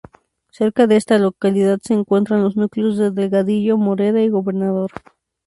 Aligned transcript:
Cerca 0.49 0.87
de 0.87 0.95
esta 0.95 1.19
localidad 1.19 1.77
se 1.83 1.93
encuentran 1.93 2.41
los 2.41 2.57
núcleos 2.57 2.97
de 2.97 3.11
Delgadillo, 3.11 3.77
Moreda 3.77 4.19
y 4.23 4.29
Gobernador. 4.29 4.89